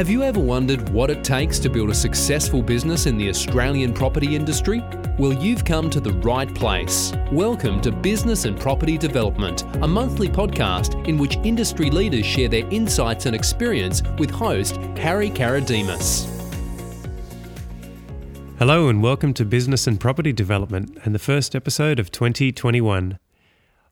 [0.00, 3.92] Have you ever wondered what it takes to build a successful business in the Australian
[3.92, 4.82] property industry?
[5.18, 7.12] Well, you've come to the right place.
[7.30, 12.66] Welcome to Business and Property Development, a monthly podcast in which industry leaders share their
[12.70, 16.24] insights and experience with host Harry Karadimas.
[18.58, 23.18] Hello, and welcome to Business and Property Development and the first episode of 2021.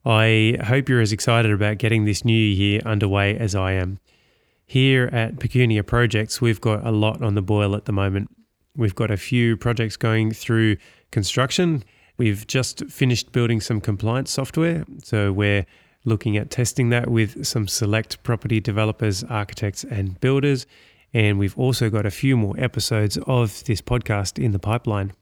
[0.07, 3.99] I hope you're as excited about getting this new year underway as I am.
[4.71, 8.31] Here at Pecunia Projects, we've got a lot on the boil at the moment.
[8.77, 10.77] We've got a few projects going through
[11.11, 11.83] construction.
[12.19, 15.65] We've just finished building some compliance software, so we're
[16.05, 20.67] looking at testing that with some select property developers, architects, and builders.
[21.15, 25.15] And we've also got a few more episodes of this podcast in the pipeline.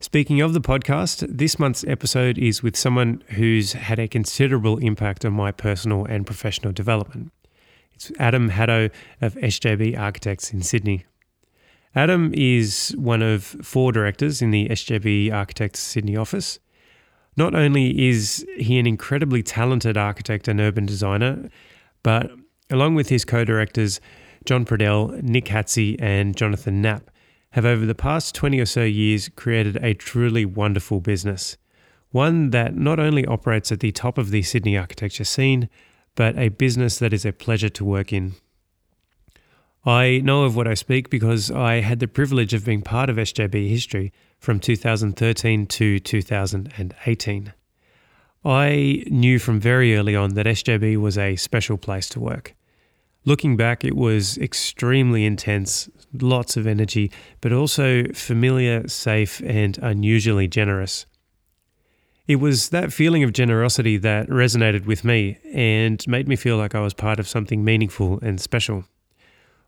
[0.00, 5.26] Speaking of the podcast, this month's episode is with someone who's had a considerable impact
[5.26, 7.30] on my personal and professional development.
[7.98, 11.04] It's Adam Haddow of SJB Architects in Sydney.
[11.96, 16.60] Adam is one of four directors in the SJB Architects Sydney office.
[17.36, 21.50] Not only is he an incredibly talented architect and urban designer,
[22.04, 22.30] but
[22.70, 24.00] along with his co directors,
[24.44, 27.10] John Pradel, Nick Hatzi, and Jonathan Knapp,
[27.50, 31.56] have over the past 20 or so years created a truly wonderful business.
[32.12, 35.68] One that not only operates at the top of the Sydney architecture scene,
[36.18, 38.34] but a business that is a pleasure to work in.
[39.86, 43.18] I know of what I speak because I had the privilege of being part of
[43.18, 47.52] SJB history from 2013 to 2018.
[48.44, 52.56] I knew from very early on that SJB was a special place to work.
[53.24, 60.48] Looking back, it was extremely intense, lots of energy, but also familiar, safe, and unusually
[60.48, 61.06] generous.
[62.28, 66.74] It was that feeling of generosity that resonated with me and made me feel like
[66.74, 68.84] I was part of something meaningful and special.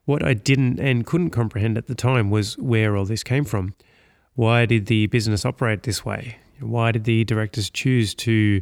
[0.05, 3.75] What I didn't and couldn't comprehend at the time was where all this came from.
[4.35, 6.37] Why did the business operate this way?
[6.61, 8.61] Why did the directors choose to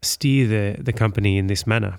[0.00, 1.98] steer the, the company in this manner?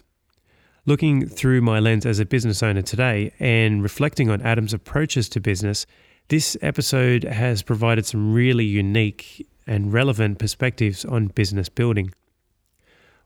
[0.86, 5.42] Looking through my lens as a business owner today and reflecting on Adam's approaches to
[5.42, 5.86] business,
[6.32, 12.10] this episode has provided some really unique and relevant perspectives on business building.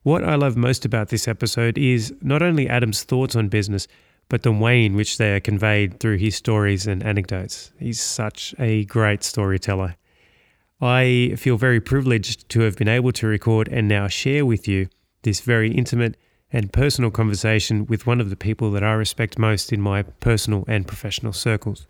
[0.01, 3.87] What I love most about this episode is not only Adam's thoughts on business,
[4.27, 7.71] but the way in which they are conveyed through his stories and anecdotes.
[7.79, 9.97] He's such a great storyteller.
[10.81, 14.87] I feel very privileged to have been able to record and now share with you
[15.21, 16.17] this very intimate
[16.51, 20.65] and personal conversation with one of the people that I respect most in my personal
[20.67, 21.85] and professional circles.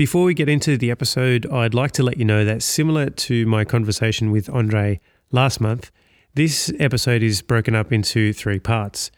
[0.00, 3.44] Before we get into the episode, I'd like to let you know that similar to
[3.44, 4.98] my conversation with Andre
[5.30, 5.90] last month,
[6.32, 9.10] this episode is broken up into three parts.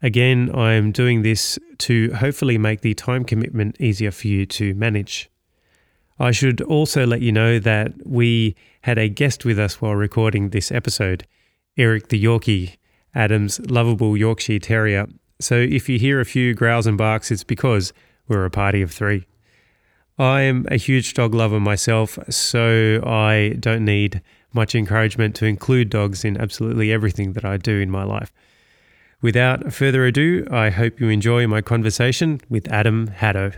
[0.00, 5.28] Again, I'm doing this to hopefully make the time commitment easier for you to manage.
[6.20, 10.50] I should also let you know that we had a guest with us while recording
[10.50, 11.26] this episode,
[11.76, 12.76] Eric the Yorkie,
[13.12, 15.08] Adam's lovable Yorkshire Terrier.
[15.40, 17.92] So if you hear a few growls and barks, it's because
[18.28, 19.26] we're a party of three.
[20.20, 24.20] I am a huge dog lover myself, so I don't need
[24.52, 28.32] much encouragement to include dogs in absolutely everything that I do in my life.
[29.22, 33.52] Without further ado, I hope you enjoy my conversation with Adam Haddow.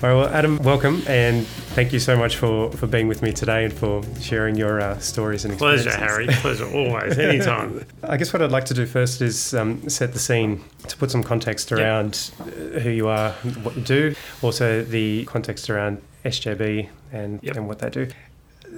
[0.00, 3.32] All right, well, Adam, welcome, and thank you so much for, for being with me
[3.32, 5.86] today and for sharing your uh, stories and experiences.
[5.86, 5.98] Pleasure.
[6.04, 6.26] Harry.
[6.26, 7.84] Pleasure, always, anytime.
[8.02, 11.10] I guess what I'd like to do first is um, set the scene to put
[11.10, 12.44] some context around uh
[12.80, 17.56] who you are, what you do, also the context around SJB and, Yep.
[17.56, 18.08] and what they do.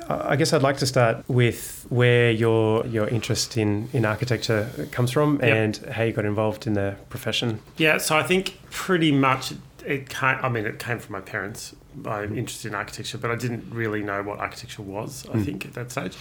[0.09, 5.11] I guess I'd like to start with where your your interest in, in architecture comes
[5.11, 5.43] from Yep.
[5.43, 7.59] and how you got involved in the profession.
[7.77, 9.53] yeah, so I think pretty much
[9.85, 11.75] it came, I mean, it came from my parents.
[12.05, 15.75] I'm interested in architecture, but I didn't really know what architecture was, I think, at
[15.75, 16.17] that stage.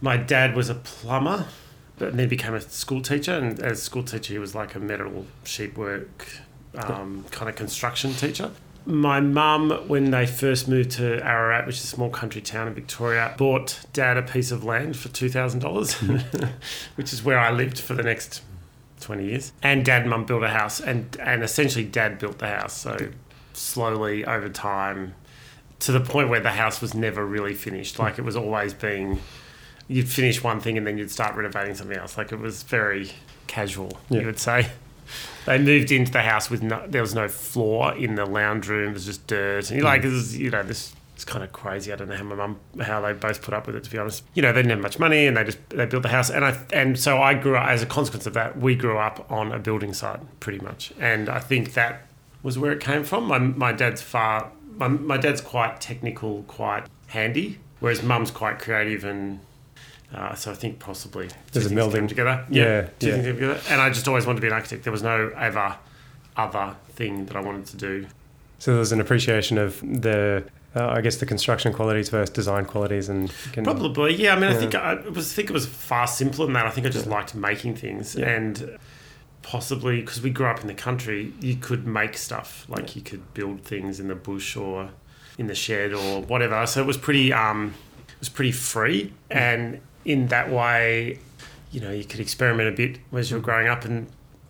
[0.00, 1.46] My dad was a plumber,
[1.98, 3.32] but then became a school teacher.
[3.32, 6.26] And as a school teacher, he was like a metal sheet work
[6.74, 8.50] um, kind of construction teacher.
[8.86, 12.74] My mum, when they first moved to Ararat, which is a small country town in
[12.74, 16.50] Victoria, bought dad a piece of land for $2,000,
[16.94, 18.42] which is where I lived for the next
[19.00, 19.52] 20 years.
[19.62, 22.72] And dad and mum built a house, and, and essentially dad built the house.
[22.72, 23.10] So
[23.52, 25.14] slowly over time,
[25.80, 27.98] to the point where the house was never really finished.
[27.98, 29.20] Like it was always being,
[29.88, 32.18] you'd finish one thing and then you'd start renovating something else.
[32.18, 33.10] Like it was very
[33.46, 34.20] casual, Yeah.
[34.20, 34.70] you would say.
[35.46, 38.90] They moved into the house with no, there was no floor in the lounge room.
[38.90, 40.06] It was just dirt, and you're like, mm.
[40.06, 41.92] it was, you know, this it's kind of crazy.
[41.92, 43.84] I don't know how my mum, how they both put up with it.
[43.84, 46.02] To be honest, you know, they didn't have much money, and they just they built
[46.02, 48.58] the house, and I and so I grew up as a consequence of that.
[48.58, 52.06] We grew up on a building site, pretty much, and I think that
[52.42, 53.24] was where it came from.
[53.26, 59.04] My my dad's far, my, my dad's quite technical, quite handy, whereas mum's quite creative
[59.04, 59.40] and.
[60.12, 62.08] Uh, so I think possibly There's a melding.
[62.08, 62.44] together.
[62.50, 63.12] Yeah, two yeah.
[63.14, 63.60] things together.
[63.70, 64.82] And I just always wanted to be an architect.
[64.82, 65.76] There was no ever
[66.36, 68.06] other thing that I wanted to do.
[68.58, 70.42] So there was an appreciation of the,
[70.74, 74.34] uh, I guess, the construction qualities versus design qualities, and can, Probably, yeah.
[74.34, 76.66] I mean, I think I it was think it was far simpler than that.
[76.66, 77.12] I think I just Yeah.
[77.12, 78.30] liked making things, Yeah.
[78.30, 78.78] and
[79.42, 82.66] possibly because we grew up in the country, you could make stuff.
[82.68, 84.90] Like you could build things in the bush or
[85.38, 86.66] in the shed or whatever.
[86.66, 87.74] So it was pretty, um,
[88.08, 91.18] it was pretty free, and in that way,
[91.70, 94.08] you know, you could experiment a bit as you were growing up, and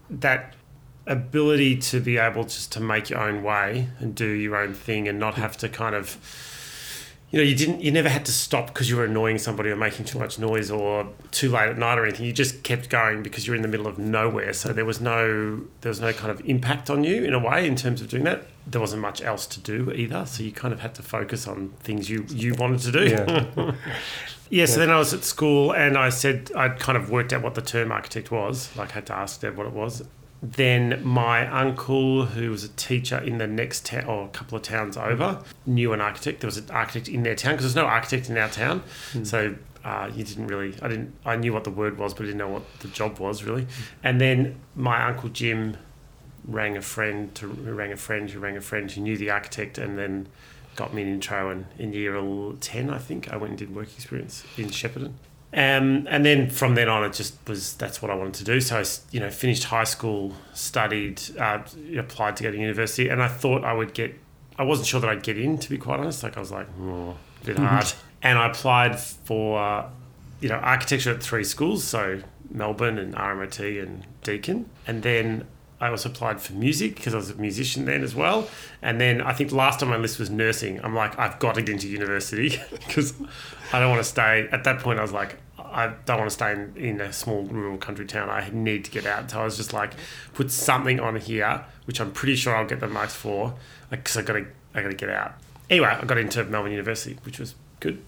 [0.08, 0.54] that
[1.06, 5.08] ability to be able just to make your own way and do your own thing
[5.08, 6.16] and not have to kind of
[7.30, 9.76] you know you didn't you never had to stop because you were annoying somebody or
[9.76, 13.22] making too much noise or too late at night or anything you just kept going
[13.22, 16.30] because you're in the middle of nowhere so there was no there was no kind
[16.30, 19.22] of impact on you in a way in terms of doing that there wasn't much
[19.22, 22.54] else to do either so you kind of had to focus on things you you
[22.54, 23.74] wanted to do Yeah.
[24.50, 27.42] yeah, so then I was at school and I said I'd kind of worked out
[27.42, 28.74] what the term architect was.
[28.76, 30.02] Like I had to ask Dad what it was.
[30.42, 34.62] Then my uncle, who was a teacher in the next town or a couple of
[34.62, 36.40] towns over, knew an architect.
[36.40, 38.82] There was an architect in their town because there's no architect in our town.
[39.22, 39.54] So
[39.84, 42.38] uh, you didn't really, I didn't, I knew what the word was, but I didn't
[42.38, 43.66] know what the job was really.
[44.02, 45.76] And then my uncle Jim
[46.46, 49.30] rang a friend to who rang a friend who rang a friend who knew the
[49.30, 50.26] architect and then
[50.74, 52.14] got me an intro and in year
[52.60, 55.12] 10 I think I went and did work experience in Shepparton
[55.52, 58.60] um, and then from then on it just was that's what I wanted to do.
[58.60, 61.60] So I you know finished high school studied uh,
[61.98, 64.14] applied to go to university and I thought I would get
[64.58, 66.22] I wasn't sure that I'd get in to be quite honest.
[66.22, 67.92] Like I was like oh, a bit hard.
[68.22, 69.90] And I applied for
[70.40, 72.20] you know architecture at three schools so
[72.50, 74.68] Melbourne and RMIT and Deakin.
[74.86, 75.46] And then
[75.80, 78.48] I also applied for music because I was a musician then as well.
[78.82, 80.78] And then I think last on my list was nursing.
[80.84, 83.14] I'm like, I've got to get into university because
[83.72, 84.48] I don't want to stay.
[84.52, 87.44] At that point, I was like, I don't want to stay in, in a small
[87.44, 88.28] rural country town.
[88.28, 89.30] I need to get out.
[89.30, 89.92] So I was just like,
[90.34, 93.54] put something on here, which I'm pretty sure I'll get the marks for
[93.90, 95.34] because I got to, I got to get out.
[95.70, 98.02] Anyway, I got into Melbourne University, which was good.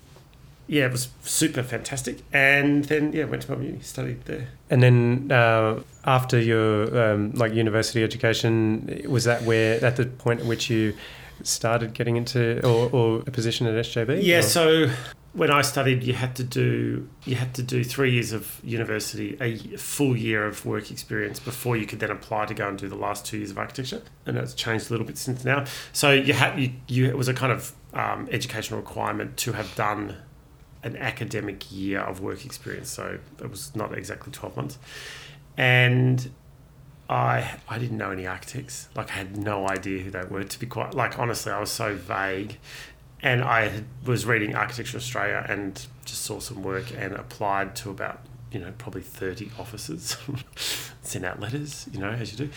[0.67, 2.19] Yeah, it was super fantastic.
[2.33, 4.49] And then yeah, went to Melbourne Uni, studied there.
[4.69, 10.41] And then uh, after your um, like university education, was that where at the point
[10.41, 10.95] at which you
[11.43, 14.23] started getting into or, or a position at SJB?
[14.23, 14.91] Yeah, or- so
[15.33, 19.37] when I studied, you had to do you had to do three years of university,
[19.41, 22.89] a full year of work experience before you could then apply to go and do
[22.89, 25.65] the last two years of architecture, and that's changed a little bit since now.
[25.93, 29.75] So you had you, you it was a kind of um, educational requirement to have
[29.75, 30.17] done
[30.83, 32.91] an academic year of work experience.
[32.91, 34.79] So it was not exactly twelve months,
[35.57, 36.31] and
[37.09, 38.89] I I didn't know any architects.
[38.95, 40.45] Like I had no idea who they were.
[40.45, 42.59] To be quite like honestly, I was so vague.
[43.25, 48.21] And I was reading Architecture Australia and just saw some work and applied to about
[48.51, 50.17] you know probably thirty offices,
[51.03, 52.53] sent out letters, you know as you do.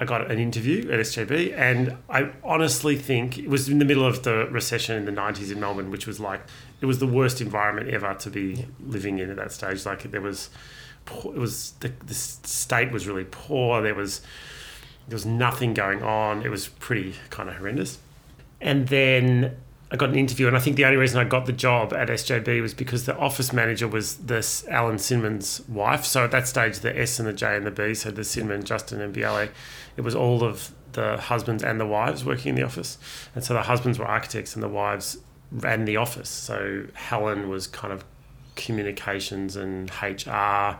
[0.00, 4.04] I got an interview at SJB, and I honestly think it was in the middle
[4.04, 6.40] of the recession in the '90s in Melbourne, which was like
[6.80, 9.86] it was the worst environment ever to be living in at that stage.
[9.86, 10.50] Like there was,
[11.04, 13.82] poor, it was the the state was really poor.
[13.82, 14.20] There was
[15.08, 16.42] there was nothing going on.
[16.42, 17.98] It was pretty kind of horrendous.
[18.60, 19.56] And then
[19.90, 22.08] I got an interview, and I think the only reason I got the job at
[22.08, 26.04] SJB was because the office manager was this Alan Sinman's wife.
[26.04, 28.64] So at that stage, the S and the J and the B, so the Sinman,
[28.64, 29.50] Justin, and Biale,
[29.96, 32.98] it was all of the husbands and the wives working in the office.
[33.34, 35.18] And so the husbands were architects, and the wives
[35.52, 36.30] ran the office.
[36.30, 38.04] So Helen was kind of
[38.56, 40.78] communications and HR.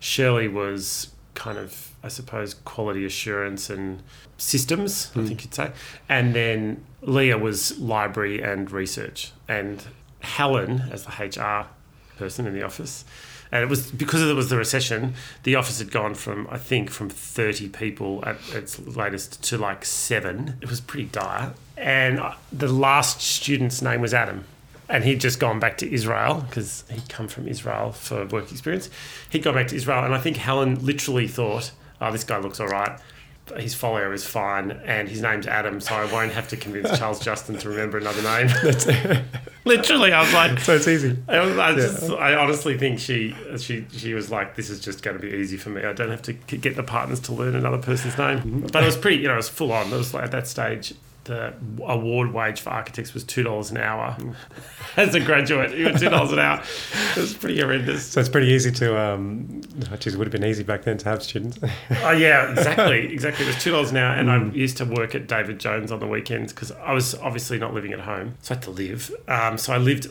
[0.00, 4.02] Shirley was kind of, I suppose, quality assurance and
[4.38, 5.72] systems, I think you'd say.
[6.08, 9.32] And then Leah was library and research.
[9.46, 9.82] And
[10.20, 11.68] Helen, as the HR
[12.16, 13.04] person in the office,
[13.50, 16.90] and it was because it was the recession, the office had gone from, I think,
[16.90, 20.58] from 30 people at its latest to like seven.
[20.60, 21.54] It was pretty dire.
[21.76, 24.44] And uh, the last student's name was Adam
[24.88, 28.88] and he'd just gone back to Israel because he'd come from Israel for work experience.
[29.30, 32.60] He'd gone back to Israel, and I think Helen literally thought, "Oh, this guy looks
[32.60, 32.98] all right.
[33.56, 37.18] His folio is fine, and his name's Adam, so I won't have to convince Charles
[37.18, 39.24] Justin to remember another name."
[39.64, 41.16] literally, I was like, so it's easy.
[41.28, 45.18] I, I, just, I honestly think she she she was like, "This is just going
[45.18, 45.84] to be easy for me.
[45.84, 48.96] I don't have to get the partners to learn another person's name." But it was
[48.96, 49.92] pretty, you know, it was full on.
[49.92, 50.94] It was like at that stage,
[51.28, 51.52] the
[51.84, 54.16] award wage for architects was two dollars an hour.
[54.96, 56.62] As a graduate, even two dollars an hour.
[57.16, 58.06] It was pretty horrendous.
[58.06, 59.60] So it's pretty easy to, um,
[60.00, 61.58] geez, it would have been easy back then to have students.
[62.02, 63.44] Oh yeah, exactly, exactly.
[63.44, 66.00] It was two dollars an hour, and I used to work at David Jones on
[66.00, 69.14] the weekends because I was obviously not living at home, so I had to live.
[69.28, 70.08] Um, so I lived.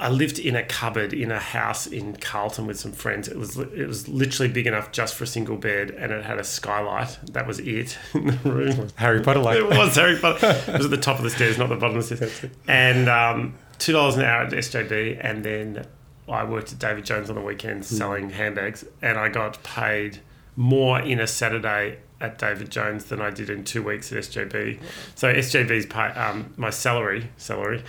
[0.00, 3.26] I lived in a cupboard in a house in Carlton with some friends.
[3.26, 6.38] It was it was literally big enough just for a single bed, and it had
[6.38, 7.18] a skylight.
[7.32, 8.88] That was it in the room.
[8.96, 9.58] Harry Potter like.
[9.58, 10.62] It was Harry Potter.
[10.68, 12.52] It was at the top of the stairs, not the bottom of the stairs.
[12.68, 15.84] And um, two dollars an hour at SJB, and then
[16.28, 20.20] I worked at David Jones on the weekends selling handbags, and I got paid
[20.54, 24.80] more in a Saturday at David Jones than I did in two weeks at SJB.
[25.14, 27.82] So SJB's pay, um, my salary salary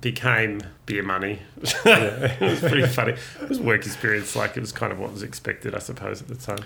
[0.00, 1.40] became beer money.
[1.62, 3.14] it was pretty funny.
[3.42, 6.28] It was work experience, like it was kind of what was expected, I suppose, at
[6.28, 6.64] the time.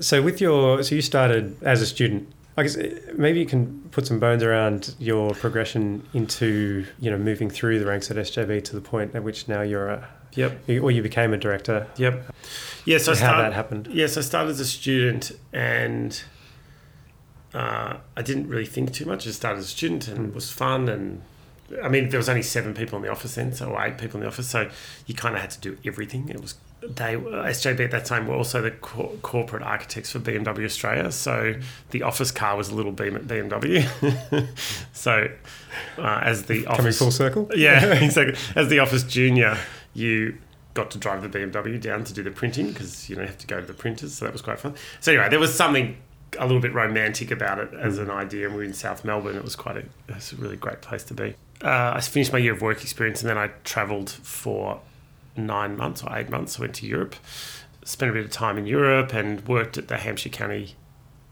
[0.00, 2.32] So with your, so you started as a student.
[2.56, 2.76] I guess
[3.14, 7.86] maybe you can put some bones around your progression into you know moving through the
[7.86, 10.68] ranks at SJB to the point at which now you're a, Yep.
[10.82, 11.86] or you became a director.
[11.98, 12.34] Yep.
[12.84, 13.88] Yeah, so I how started, that happened.
[13.92, 16.20] Yes, I started as a student and
[17.54, 19.26] uh, I didn't really think too much.
[19.26, 20.24] I started as a student and Hmm.
[20.26, 20.88] it was fun.
[20.88, 21.22] And
[21.82, 24.18] I mean, there was only seven people in the office then, so or eight people
[24.18, 24.48] in the office.
[24.48, 24.70] So
[25.06, 26.28] you kind of had to do everything.
[26.28, 30.64] It was they SJB at that time were also the cor- corporate architects for BMW
[30.64, 31.10] Australia.
[31.10, 31.54] So
[31.90, 33.84] the office car was a little BM- BMW.
[34.92, 35.28] so
[35.98, 37.50] uh, as the Coming office full circle.
[37.56, 38.36] yeah, exactly.
[38.54, 39.58] As the office junior,
[39.94, 40.38] you
[40.74, 43.46] got to drive the BMW down to do the printing because you you have to
[43.48, 44.74] go to the printers, so that was quite fun.
[45.00, 45.96] So anyway, there was something
[46.38, 49.36] a little bit romantic about it as an idea, and we were in South Melbourne.
[49.36, 51.34] It was quite a, it was a really great place to be.
[51.62, 54.80] Uh, I finished my year of work experience, and then I travelled for
[55.36, 56.58] nine months or eight months.
[56.58, 57.16] I went to Europe,
[57.84, 60.74] spent a bit of time in Europe, and worked at the Hampshire County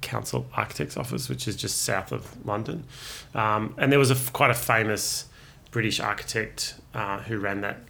[0.00, 2.84] Council Architects Office, which is just south of London.
[3.34, 5.26] Um, and there was a quite a famous
[5.70, 7.80] British architect uh, who ran that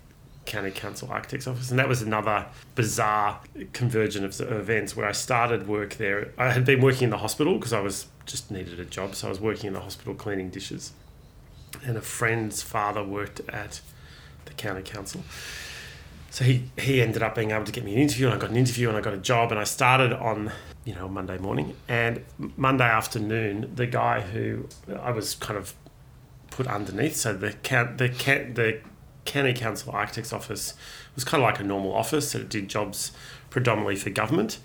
[0.46, 3.40] county council architects office, and that was another bizarre
[3.72, 6.32] convergence of, events where I started work there.
[6.38, 9.26] I had been working in the hospital because I was just needed a job, so
[9.26, 10.92] I was working in the hospital cleaning dishes,
[11.84, 13.80] and a friend's father worked at
[14.46, 15.22] the county council.
[16.30, 18.50] So he, he ended up being able to get me an interview, and I got
[18.50, 20.52] an interview, and I got a job, and I started on
[20.84, 22.24] you know Monday morning, and
[22.56, 24.68] Monday afternoon, the guy who
[25.00, 25.74] I was kind of
[26.50, 28.80] put underneath, so the count the the
[29.26, 30.74] county council architect's office
[31.14, 33.12] was kind of like a normal office that did jobs
[33.50, 34.58] predominantly for government,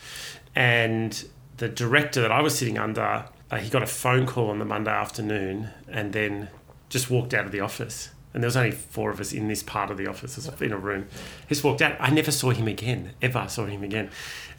[0.55, 1.25] and
[1.57, 4.65] the director that I was sitting under, uh, he got a phone call on the
[4.65, 6.49] Monday afternoon, and then
[6.89, 8.09] just walked out of the office.
[8.33, 10.77] And there was only four of us in this part of the office, in a
[10.77, 11.07] room.
[11.47, 11.97] He just walked out.
[11.99, 14.09] I never saw him again, ever saw him again.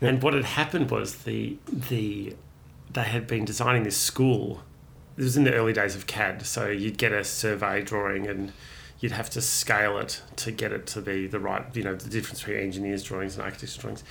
[0.00, 2.36] And what had happened was the the
[2.92, 4.62] they had been designing this school.
[5.16, 8.52] It was in the early days of CAD, so you'd get a survey drawing and
[9.02, 12.08] you'd have to scale it to get it to be the right, you know, the
[12.08, 14.04] difference between engineers' drawings and architects' drawings.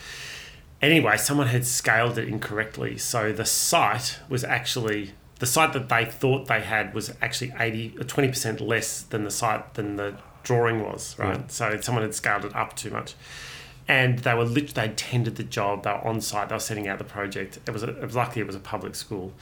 [0.82, 6.06] Anyway, someone had scaled it incorrectly, so the site was actually the site that they
[6.06, 10.16] thought they had was actually 80 uh, or 20% less than the site than the
[10.44, 11.40] drawing was, right?
[11.40, 11.48] Yeah.
[11.48, 13.16] So someone had scaled it up too much.
[13.92, 15.84] And they were lit- they tendered the job.
[15.84, 16.48] They were on site.
[16.48, 17.60] They were setting out the project.
[17.68, 19.34] It was, a, it was luckily it was a public school,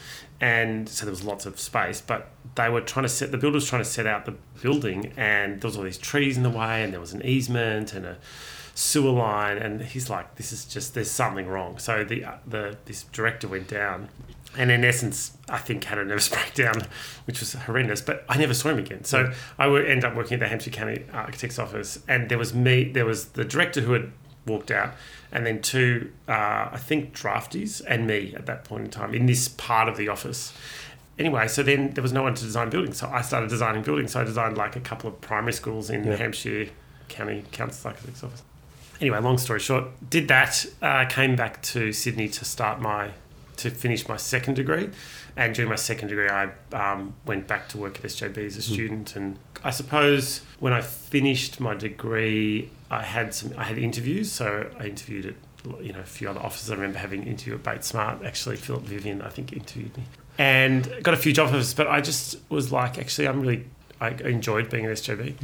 [0.42, 2.02] and so there was lots of space.
[2.02, 5.14] But they were trying to set the builder was trying to set out the building,
[5.16, 8.08] and there was all these trees in the way, and there was an easement and
[8.08, 8.18] a
[8.74, 13.04] sewer line, and he's like, "This is just there's something wrong." So the the this
[13.04, 14.10] director went down,
[14.58, 16.88] and in essence, I think had a nervous breakdown,
[17.26, 18.02] which was horrendous.
[18.02, 19.04] But I never saw him again.
[19.04, 22.56] So I would end up working at the Hampshire County Architect's office, and there was
[22.56, 22.86] me.
[22.86, 24.12] There was the director who had
[24.46, 24.94] walked out,
[25.32, 29.26] and then two, uh, I think, draftees and me at that point in time in
[29.26, 30.54] this part of the office.
[31.18, 34.14] Anyway, so then there was no one to design buildings, so I started designing buildings.
[34.14, 36.16] So I designed like a couple of primary schools in Yeah.
[36.16, 36.70] Hampshire
[37.10, 38.44] County Council Architect's office.
[39.02, 40.66] Anyway, long story short, did that.
[40.82, 43.12] Uh, came back to Sydney to start my
[43.60, 44.90] to finish my second degree,
[45.36, 48.62] and during my second degree, I um, went back to work at SJB as a
[48.62, 49.16] student.
[49.16, 54.32] And I suppose when I finished my degree, I had some I had interviews.
[54.32, 55.36] So I interviewed at
[55.82, 56.72] you know a few other offices.
[56.72, 58.24] I remember having an interview at Bates Smart.
[58.24, 60.04] Actually, Philip Vivian I think interviewed me,
[60.38, 61.74] and got a few job offers.
[61.74, 63.66] But I just was like, actually, I'm really
[64.02, 65.36] I enjoyed being at SJB,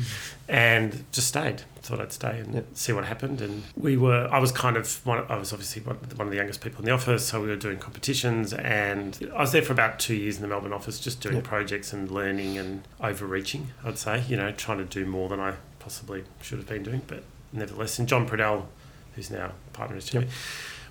[0.47, 1.63] and just stayed.
[1.81, 2.65] Thought I'd stay and Yep.
[2.73, 3.41] see what happened.
[3.41, 4.27] And we were.
[4.31, 5.23] I was kind of one.
[5.29, 7.77] I was obviously one, of the youngest people in the office, so we were doing
[7.77, 8.53] competitions.
[8.53, 11.43] And I was there for about two years in the Melbourne office, just doing Yep.
[11.43, 13.71] projects and learning and overreaching.
[13.83, 17.01] I'd say, you know, trying to do more than I possibly should have been doing,
[17.05, 17.99] but nevertheless.
[17.99, 18.65] And John Pradel,
[19.15, 20.13] who's now partner at SJB.
[20.21, 20.29] Yep.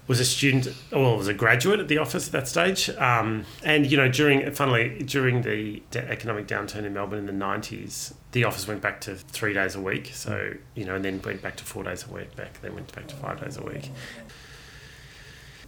[0.07, 2.91] Was a student, well, was a graduate at the office at that stage.
[2.91, 8.13] Um, and you know, during funnily during the, economic downturn in Melbourne in the nineties,
[8.33, 10.11] the office went back to three days a week.
[10.13, 12.37] So you know, and then went back to four days a week.
[12.37, 13.91] Back then went back to five days a week.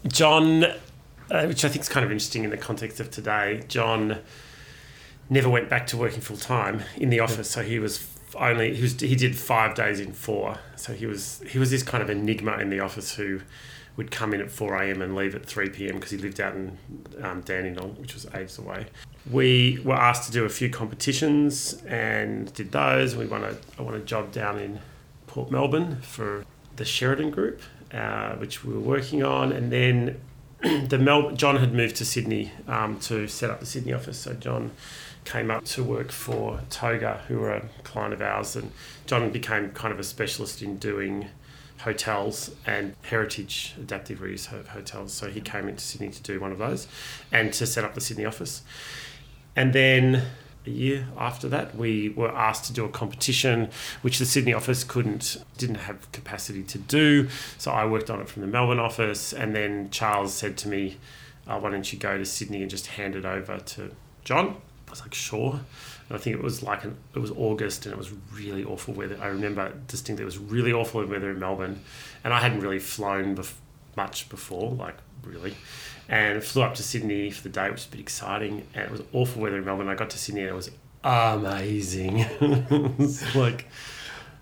[0.07, 4.19] John, uh, which I think is kind of interesting in the context of today, John
[5.31, 7.51] never went back to working full time in the office.
[7.51, 10.59] So he was only he was he did five days in four.
[10.77, 13.41] So he was he was this kind of enigma in the office who
[13.97, 15.03] would come in at 4 a.m.
[15.03, 15.95] and leave at 3 p.m.
[15.95, 16.79] because he lived out in
[17.23, 18.87] um, Dandenong, which was ages away.
[19.31, 23.17] We were asked to do a few competitions and did those.
[23.17, 24.81] We won a, I won a job down in
[25.27, 26.45] Port Melbourne for
[26.77, 27.61] the Sheridan Group,
[27.93, 29.53] uh, which we were working on.
[29.53, 30.21] And then
[30.89, 34.19] the Mel- John had moved to Sydney um, to set up the Sydney office.
[34.19, 34.73] So John
[35.25, 38.57] came up to work for Toga, who were a client of ours.
[38.57, 38.71] And
[39.07, 41.29] John became kind of a specialist in doing
[41.81, 45.13] hotels and heritage adaptive reuse hotels.
[45.13, 46.89] So he came into Sydney to do one of those
[47.33, 48.63] and to set up the Sydney office.
[49.55, 50.23] And then
[50.67, 53.71] a year after that, we were asked to do a competition,
[54.03, 57.29] which the Sydney office couldn't, didn't have capacity to do.
[57.59, 59.33] So I worked on it from the Melbourne office.
[59.33, 60.99] And then Charles said to me,
[61.47, 63.93] uh, why don't you go to Sydney and just hand it over to
[64.25, 64.57] John?
[64.89, 65.61] I was like, sure.
[66.11, 69.19] I think it was like an, it was August and it was really awful weather.
[69.21, 71.81] I remember distinctly it was really awful weather in Melbourne,
[72.23, 73.55] and I hadn't really flown bef-
[73.97, 75.55] much before, like really,
[76.09, 78.67] and flew up to Sydney for the day, which was a bit exciting.
[78.75, 79.89] And it was awful weather in Melbourne.
[79.89, 80.71] I got to Sydney and it was
[81.03, 82.19] amazing.
[82.41, 83.67] it was like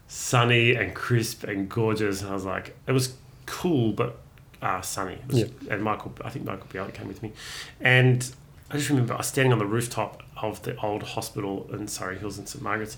[0.07, 2.21] sunny and crisp and gorgeous.
[2.21, 3.15] And I was like, it was
[3.47, 4.19] cool, but
[4.61, 5.19] uh, sunny.
[5.29, 5.47] Was, yeah.
[5.71, 7.33] And Michael, I think Michael Bialik came with me,
[7.81, 8.31] and
[8.71, 12.19] I just remember I was standing on the rooftop of the old hospital in Surry
[12.19, 12.97] Hills and St Margaret's,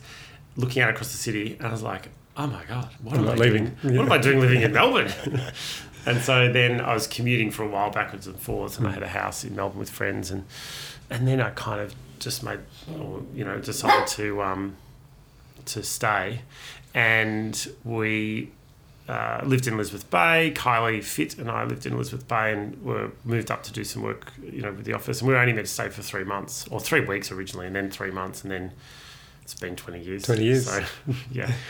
[0.57, 3.31] looking out across the city, and I was like, "Oh my god, what I'm am
[3.31, 3.77] I leaving?
[3.83, 3.95] Doing?
[3.95, 3.99] Yeah.
[3.99, 5.13] What am I doing living in Melbourne?"
[6.07, 9.03] and so then I was commuting for a while backwards and forwards, and I had
[9.03, 10.45] a house in Melbourne with friends, and
[11.11, 12.61] and then I kind of just made,
[13.35, 14.77] you know, decided to um,
[15.67, 16.41] to stay,
[16.95, 18.51] and we
[19.09, 20.53] uh, lived in Elizabeth Bay.
[20.55, 24.03] Kylie Fit and I lived in Elizabeth Bay and were moved up to do some
[24.03, 25.21] work, you know, with the office.
[25.21, 27.77] And we were only meant to stay for three months or three weeks originally, and
[27.77, 28.73] then three months, and then
[29.47, 30.23] it's been 20 years.
[30.25, 30.69] 20 years.
[30.69, 30.85] So,
[31.31, 31.53] yeah.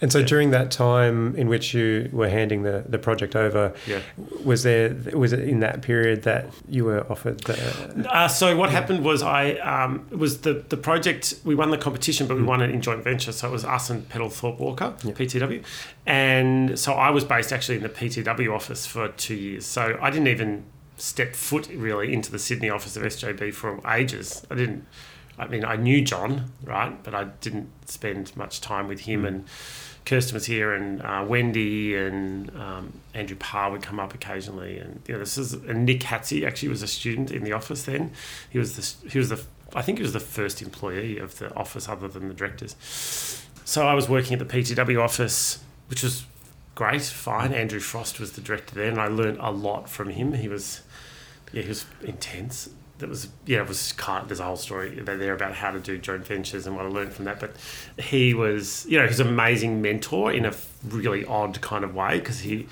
[0.00, 0.26] And so yeah.
[0.26, 4.00] during that time in which you were handing the, the project over, yeah.
[4.44, 8.70] was there was it in that period that you were offered the uh, so what
[8.70, 8.80] yeah.
[8.80, 12.46] happened was I um, was the the project we won the competition but we mm.
[12.46, 15.12] won it in joint venture so it was us and Peddle Thorpe Walker yeah.
[15.12, 15.64] PTW
[16.04, 20.10] and so I was based actually in the PTW office for 2 years so I
[20.10, 20.64] didn't even
[20.98, 24.86] step foot really into the Sydney office of SJB for ages I didn't
[25.38, 29.22] I mean, I knew John, right, but I didn't spend much time with him.
[29.22, 29.28] Mm.
[29.28, 29.44] And
[30.04, 34.78] Kirsten was here, and uh, Wendy and um, Andrew Parr would come up occasionally.
[34.78, 37.84] And you know, this is and Nick Hatzi actually was a student in the office
[37.84, 38.12] then.
[38.50, 39.42] He was the he was the
[39.74, 42.76] I think he was the first employee of the office other than the directors.
[43.64, 46.24] So I was working at the PTW office, which was
[46.74, 47.52] great, fine.
[47.52, 50.34] Andrew Frost was the director there, and I learned a lot from him.
[50.34, 50.82] He was
[51.54, 52.68] yeah, he was intense.
[52.98, 55.80] That was yeah it was kind of, there's a whole story there about how to
[55.80, 57.56] do joint ventures and what I learned from that but
[57.98, 60.54] he was you know he's an amazing mentor in a
[60.86, 62.68] really odd kind of way because he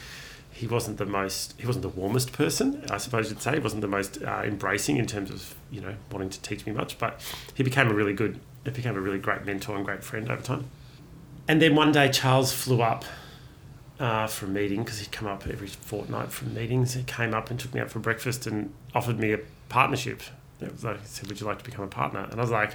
[0.52, 3.54] he wasn't the most he wasn't the warmest person I suppose you'd say.
[3.54, 6.72] He wasn't the most uh, embracing in terms of you know wanting to teach me
[6.72, 7.20] much but
[7.54, 10.42] he became a really good it became a really great mentor and great friend over
[10.42, 10.66] time.
[11.48, 13.04] And then one day Charles flew up
[14.02, 16.94] uh, for a meeting because he'd come up every fortnight from meetings.
[16.94, 19.38] He came up and took me out for breakfast and offered me a
[19.68, 20.22] partnership.
[20.60, 22.26] It was like, he said, Would you like to become a partner?
[22.28, 22.74] And I was like,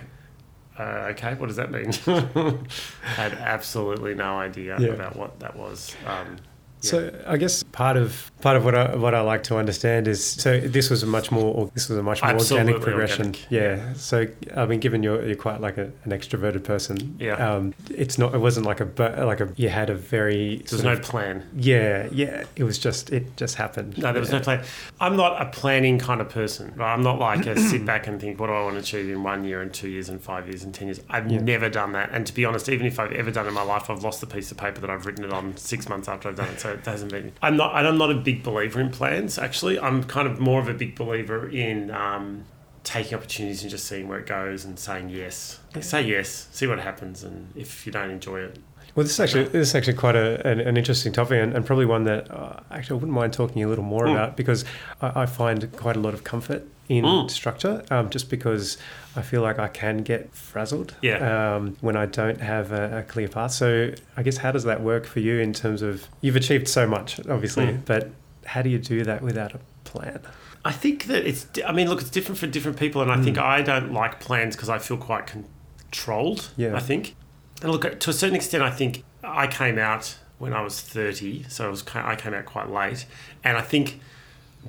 [0.79, 1.91] uh, okay, what does that mean?
[3.03, 4.89] I had absolutely no idea yeah.
[4.89, 5.95] about what that was.
[6.05, 6.37] Um,
[6.79, 10.23] so I guess part of part of what I what I like to understand is
[10.23, 13.25] so this was a much more this was a much more Absolutely organic progression.
[13.27, 13.51] Organic.
[13.51, 13.75] Yeah.
[13.77, 13.93] yeah.
[13.93, 17.17] So I mean, given you're you're quite like a, an extroverted person.
[17.19, 17.33] Yeah.
[17.33, 18.33] Um, it's not.
[18.35, 19.51] It wasn't like a like a.
[19.55, 20.57] You had a very.
[20.69, 21.47] There's no of, plan.
[21.55, 22.07] Yeah.
[22.11, 22.43] Yeah.
[22.55, 23.97] It was just it just happened.
[23.97, 24.37] No, there was yeah.
[24.37, 24.65] no plan.
[24.99, 26.73] I'm not a planning kind of person.
[26.75, 26.93] Right?
[26.93, 29.23] I'm not like a sit back and think what do I want to achieve in
[29.23, 30.99] one year and two years and five years and ten years.
[31.09, 31.39] I've yeah.
[31.39, 32.11] never done that.
[32.11, 34.21] And to be honest, even if I've ever done it in my life, I've lost
[34.21, 36.59] the piece of paper that I've written it on six months after I've done it.
[36.59, 37.34] So it hasn't been.
[37.41, 37.75] I'm not.
[37.75, 39.38] I'm not a big believer in plans.
[39.38, 42.45] Actually, I'm kind of more of a big believer in um,
[42.84, 45.60] taking opportunities and just seeing where it goes and saying yes.
[45.80, 48.60] Say yes, see what happens, and if you don't enjoy it,
[48.97, 51.63] well, this is actually this is actually quite a, an, an interesting topic, and, and,
[51.63, 54.12] probably one that uh, actually I wouldn't mind talking a little more mm.
[54.12, 54.65] about because
[55.03, 57.29] I, I, find quite a lot of comfort in mm.
[57.29, 58.79] structure, um, just because
[59.15, 61.57] I feel like I can get frazzled yeah.
[61.57, 63.51] um, when I don't have a, a, clear path.
[63.51, 66.88] So I guess how does that work for you in terms of you've achieved so
[66.88, 67.86] much, obviously, mm.
[67.86, 68.10] but
[68.47, 70.21] how do you do that without a plan?
[70.65, 71.45] I think that it's.
[71.67, 74.55] I mean, look, it's different for different people, and I think I don't like plans
[74.55, 76.49] because I feel quite controlled.
[76.57, 76.75] Yeah.
[76.75, 77.15] I think,
[77.62, 81.43] and look, to a certain extent, I think I came out when I was thirty,
[81.50, 83.06] so I was I came out quite late,
[83.43, 84.00] and I think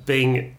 [0.05, 0.57] being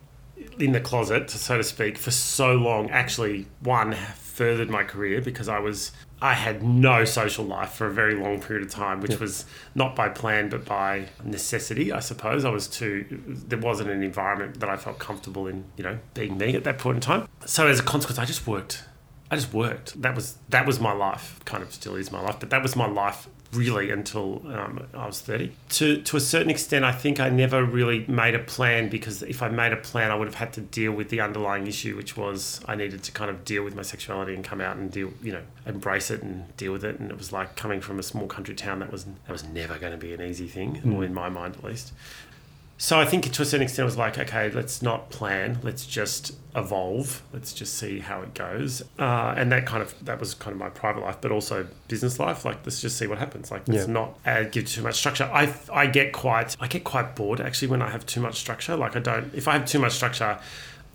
[0.59, 5.49] in the closet, so to speak, for so long actually one furthered my career because
[5.49, 9.19] I was I had no social life for a very long period of time, which
[9.19, 12.45] was not by plan but by necessity, I suppose.
[12.45, 13.07] I was too
[13.49, 16.79] there wasn't an environment that I felt comfortable in, you know, being me at that
[16.79, 17.29] point in time.
[17.47, 18.85] So as a consequence, I just worked.
[19.31, 20.01] I just worked.
[20.03, 21.41] That was that was my life.
[21.45, 25.07] Kind of still is my life, but that was my life really until um, I
[25.07, 25.53] was 30.
[25.71, 29.43] To, to a certain extent, I think I never really made a plan because if
[29.43, 32.17] I made a plan, I would have had to deal with the underlying issue, which
[32.17, 35.13] was I needed to kind of deal with my sexuality and come out and deal,
[35.23, 37.01] you know, embrace it and deal with it.
[37.01, 39.79] And it was like coming from a small country town that was that was never
[39.79, 41.93] going to be an easy thing, or in my mind at least.
[42.83, 45.59] So I think to a certain extent, it was like, okay, let's not plan.
[45.63, 47.21] Let's just evolve.
[47.31, 48.81] Let's just see how it goes.
[48.99, 52.19] Uh, and that kind of that was kind of my private life, but also business
[52.19, 52.47] life.
[52.47, 53.51] Like, let's just see what happens.
[53.51, 53.93] Like, let's Yeah.
[53.93, 55.25] not uh, give too much structure.
[55.31, 58.75] I I get quite I get quite bored actually when I have too much structure.
[58.77, 59.31] Like, I don't.
[59.35, 60.39] If I have too much structure,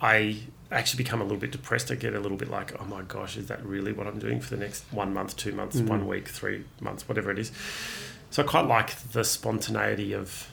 [0.00, 0.38] I
[0.72, 1.92] actually become a little bit depressed.
[1.92, 4.40] I get a little bit like, oh my gosh, is that really what I'm doing
[4.40, 7.52] for the next one month, two months, one week, three months, whatever it is.
[8.32, 10.50] So I quite like the spontaneity of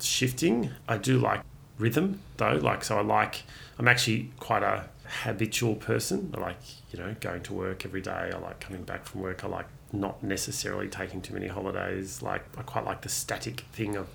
[0.00, 0.70] shifting.
[0.88, 1.40] I do like
[1.78, 2.54] rhythm though.
[2.54, 3.42] Like so I like
[3.78, 4.88] I'm actually quite a
[5.22, 6.32] habitual person.
[6.36, 6.58] I like,
[6.92, 8.30] you know, going to work every day.
[8.32, 9.44] I like coming back from work.
[9.44, 12.22] I like not necessarily taking too many holidays.
[12.22, 14.08] Like I quite like the static thing of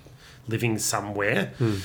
[0.48, 1.52] living somewhere.
[1.58, 1.76] Hmm.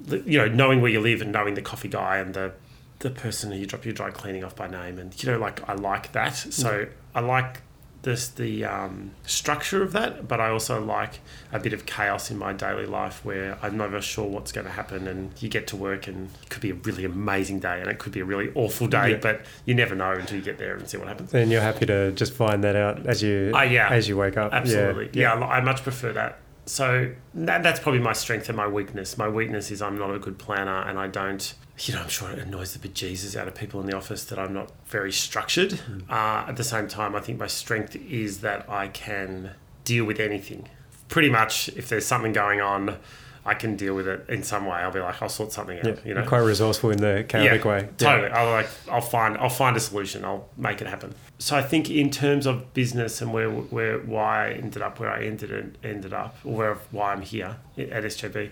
[0.00, 2.52] The- You know, knowing where you live and knowing the coffee guy and the
[2.98, 5.68] the person who you drop your dry cleaning off by name and you know like
[5.68, 6.36] I like that.
[6.36, 6.90] So hmm.
[7.14, 7.62] I like
[8.02, 11.20] this the um, structure of that, but I also like
[11.52, 14.72] a bit of chaos in my daily life where I'm never sure what's going to
[14.72, 17.88] happen, and you get to work and it could be a really amazing day, and
[17.88, 19.18] it could be a really awful day, Yeah.
[19.22, 21.32] but you never know until you get there and see what happens.
[21.32, 23.88] And you're happy to just find that out as you Ah, yeah.
[23.88, 24.52] as you wake up.
[24.52, 26.38] Absolutely, yeah, I I much prefer that.
[26.64, 29.18] So that, that's probably my strength and my weakness.
[29.18, 31.54] My weakness is I'm not a good planner, and I don't.
[31.84, 34.38] You know, I'm sure it annoys the bejesus out of people in the office that
[34.38, 35.80] I'm not very structured.
[36.08, 39.50] Uh, at the same time, I think my strength is that I can
[39.84, 40.68] deal with anything.
[41.08, 42.98] Pretty much, if there's something going on,
[43.44, 44.76] I can deal with it in some way.
[44.76, 45.84] I'll be like, I'll sort something out.
[45.84, 47.80] Yeah, you know, quite resourceful in the chaotic way.
[47.80, 47.88] Yeah.
[47.96, 48.30] Totally.
[48.30, 50.24] I'll like I'll find I'll find a solution.
[50.24, 51.14] I'll make it happen.
[51.38, 55.10] So I think in terms of business and where where why I ended up where
[55.10, 58.50] I ended ended up or where why I'm here at SJB,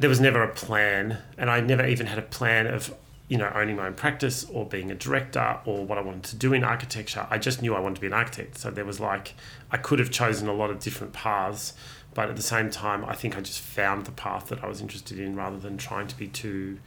[0.00, 2.94] there was never a plan, and I never even had a plan of
[3.28, 6.36] you know owning my own practice or being a director or what I wanted to
[6.36, 7.26] do in architecture.
[7.30, 8.58] I just knew I wanted to be an architect.
[8.58, 9.32] So there was like
[9.70, 11.72] I could have chosen a lot of different paths.
[12.16, 14.80] But at the same time, I think I just found the path that I was
[14.80, 16.78] interested in rather than trying to be too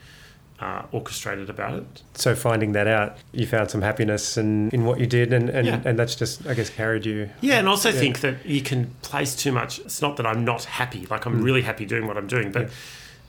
[0.60, 2.02] uh, orchestrated about it.
[2.16, 5.68] So finding that out, you found some happiness in, in what you did, and, and,
[5.68, 5.82] Yeah.
[5.86, 7.30] and that's just, I guess, carried you.
[7.42, 8.00] Yeah, and also Yeah.
[8.00, 9.78] think that you can place too much.
[9.80, 12.64] It's not that I'm not happy, like I'm really happy doing what I'm doing, but
[12.64, 12.70] Yeah.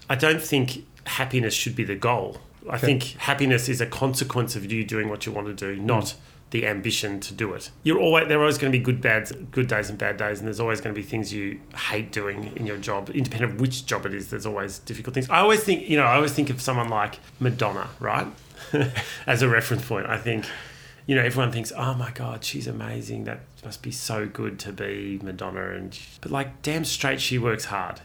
[0.09, 2.41] I don't think happiness should be the goal.
[2.69, 6.15] I think happiness is a consequence of you doing what you want to do, not
[6.51, 7.71] the ambition to do it.
[7.83, 10.39] You're always there are always going to be good bad good days and bad days,
[10.39, 13.61] and there's always going to be things you hate doing in your job, independent of
[13.61, 14.31] which job it is.
[14.31, 15.31] There's always difficult things.
[15.31, 18.27] I always think, you know, I always think of someone like Madonna, right,
[19.27, 20.07] as a reference point.
[20.07, 20.45] I think
[21.07, 23.25] you know, everyone thinks, "Oh my God, she's amazing.
[23.25, 27.65] That must be so good to be Madonna." And but like, damn straight, she works
[27.65, 28.01] hard.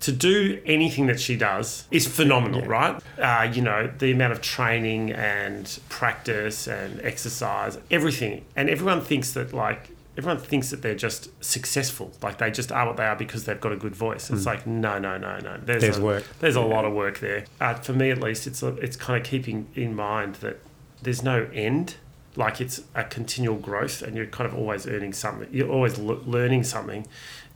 [0.00, 3.02] To do anything that she does is phenomenal, right?
[3.18, 9.32] Uh, you know, the amount of training and practice and exercise, everything, and everyone thinks
[9.32, 13.16] that like everyone thinks that they're just successful, like they just are what they are
[13.16, 14.30] because they've got a good voice.
[14.30, 15.58] It's like no, no, no, no.
[15.62, 16.24] There's, There's a, work.
[16.40, 17.44] There's a lot of work there.
[17.60, 20.60] Uh, for me, at least, it's a, it's kind of keeping in mind that
[21.02, 21.96] there's no end.
[22.36, 25.48] Like it's a continual growth, and you're kind of always earning something.
[25.52, 27.06] You're always l- learning something,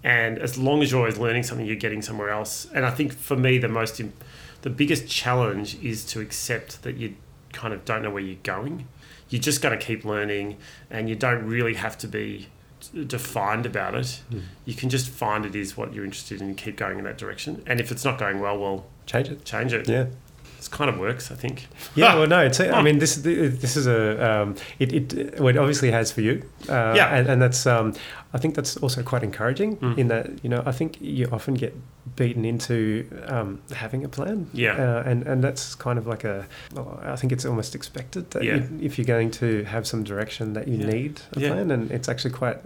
[0.04, 2.68] and as long as you're always learning something, you're getting somewhere else.
[2.72, 4.00] And I think for me, the most,
[4.62, 7.16] the biggest challenge is to accept that you
[7.52, 8.86] kind of don't know where you're going.
[9.30, 10.58] You're just going to keep learning,
[10.90, 12.48] and you don't really have to be
[13.06, 14.20] defined about it.
[14.66, 17.18] You can just find it is what you're interested in and keep going in that
[17.18, 17.62] direction.
[17.66, 19.44] And if it's not going well, well, Change it.
[19.44, 19.88] change it.
[19.88, 20.06] Yeah.
[20.58, 21.66] It kind of works, I think.
[21.94, 22.58] Yeah, well, no, it's.
[22.60, 24.42] I mean, this this is a.
[24.42, 26.42] Um, it, it well, it obviously has for you.
[26.68, 27.14] Uh, Yeah.
[27.14, 27.66] and, and that's.
[27.66, 27.94] Um,
[28.34, 29.98] I think that's also quite encouraging Mm.
[29.98, 31.72] in that you know I think you often get
[32.16, 32.76] beaten into
[33.28, 34.46] um, having a plan.
[34.52, 34.74] Yeah.
[34.76, 38.42] Uh, and and that's kind of like a well, I think it's almost expected that
[38.44, 38.56] Yeah.
[38.56, 40.86] you, if you're going to have some direction that you Yeah.
[40.94, 41.48] need a Yeah.
[41.50, 42.58] plan, and it's actually quite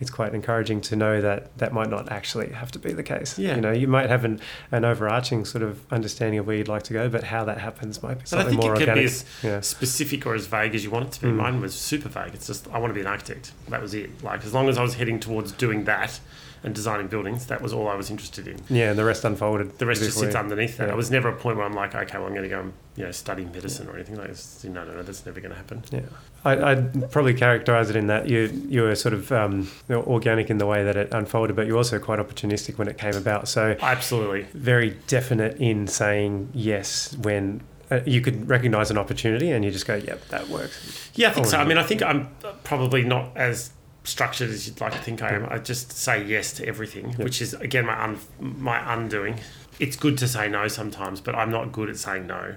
[0.00, 3.38] it's quite encouraging to know that that might not actually have to be the case.
[3.38, 3.54] Yeah.
[3.56, 4.40] You know, you might have an,
[4.72, 8.02] an overarching sort of understanding of where you'd like to go, but how that happens
[8.02, 9.12] might be I something think more it can organic.
[9.42, 11.28] be as specific or as vague as you want it to be.
[11.28, 11.36] Mm.
[11.36, 12.32] Mine was super vague.
[12.34, 13.52] It's just I want to be an architect.
[13.68, 14.10] That was it.
[14.24, 16.20] Like as long as I was heading towards doing that
[16.62, 18.60] and designing buildings, that was all I was interested in.
[18.68, 19.78] Yeah, and the rest unfolded.
[19.78, 20.88] The rest just sits underneath that.
[20.88, 20.92] Yeah.
[20.92, 22.72] It was never a point where I'm like, okay, well, I'm going to go and
[22.96, 24.62] you know study medicine or anything like this.
[24.64, 25.82] No, no, no, that's never going to happen.
[25.90, 26.02] Yeah,
[26.44, 30.58] I, I'd probably characterise it in that you you were sort of um, organic in
[30.58, 33.48] the way that it unfolded, but you're also quite opportunistic when it came about.
[33.48, 34.42] So Absolutely.
[34.52, 39.86] very definite in saying yes when uh, you could recognise an opportunity and you just
[39.86, 41.56] go, "Yep, that works." Yeah, I think so.
[41.56, 42.28] I mean, I think I'm
[42.64, 43.70] probably not as
[44.10, 45.46] structured as you'd like to think I am.
[45.48, 49.40] I just say yes to everything, which is again my un- my undoing.
[49.78, 52.56] It's good to say no sometimes, but I'm not good at saying no.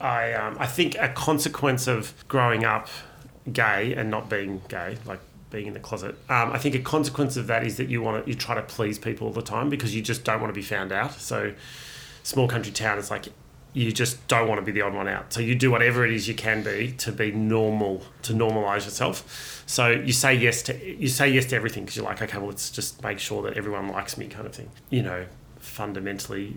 [0.00, 2.88] I um, I think a consequence of growing up
[3.52, 7.36] gay and not being gay, like being in the closet, um, I think a consequence
[7.36, 9.68] of that is that you want to you try to please people all the time
[9.68, 11.14] because you just don't want to be found out.
[11.14, 11.54] So
[12.22, 13.28] small country town is like
[13.72, 15.32] you just don't want to be the odd one out.
[15.32, 19.62] So you do whatever it is you can be to be normal, to normalize yourself.
[19.66, 22.48] So you say yes to you say yes to everything because you're like, okay, well,
[22.48, 24.70] let's just make sure that everyone likes me, kind of thing.
[24.90, 25.26] You know,
[25.58, 26.56] fundamentally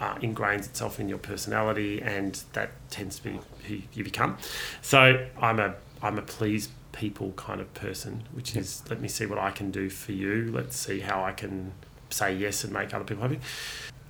[0.00, 4.38] uh, ingrains itself in your personality, and that tends to be who you become.
[4.80, 9.26] So I'm a I'm a please people kind of person, which is let me see
[9.26, 10.50] what I can do for you.
[10.54, 11.72] Let's see how I can
[12.08, 13.40] say yes and make other people happy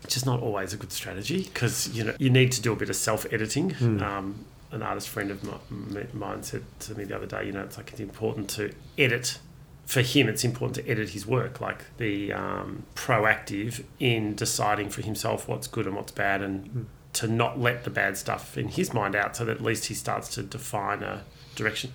[0.06, 2.76] which is not always a good strategy because you know you need to do a
[2.76, 3.74] bit of self editing.
[4.00, 7.52] Um, an artist friend of mi- mi- mine said to me the other day, you
[7.52, 9.38] know, it's like it's important to edit.
[9.86, 15.02] For him, it's important to edit his work, like be um, proactive in deciding for
[15.02, 18.92] himself what's good and what's bad, and to not let the bad stuff in his
[18.94, 21.24] mind out, so that at least he starts to define a
[21.56, 21.90] direction.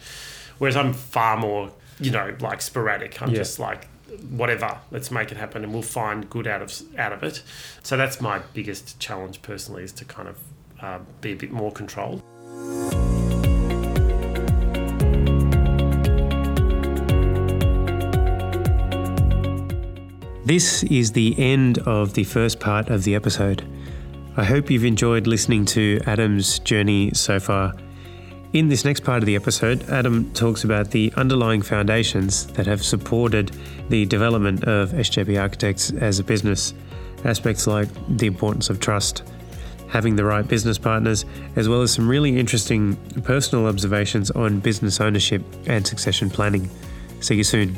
[0.58, 3.21] Whereas I'm far more, you know, like sporadic.
[3.21, 3.36] I'm Yeah.
[3.38, 3.88] just like
[4.30, 7.41] whatever let's make it happen and we'll find good out of out of it
[7.84, 10.38] so that's my biggest challenge personally is to kind of
[10.82, 12.21] uh, be a bit more controlled
[20.43, 23.65] This is the end of the first part of the episode.
[24.36, 27.74] I hope you've enjoyed listening to Adam's journey so far.
[28.54, 32.84] In this next part of the episode, Adam talks about the underlying foundations that have
[32.84, 33.56] supported
[33.88, 36.74] the development of SJB Architects as a business.
[37.24, 39.24] Aspects like the importance of trust,
[39.88, 41.24] having the right business partners,
[41.56, 46.70] as well as some really interesting personal observations on business ownership and succession planning.
[47.22, 47.78] See you soon.